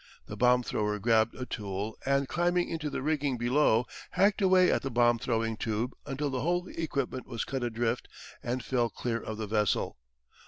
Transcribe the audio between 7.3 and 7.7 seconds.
cut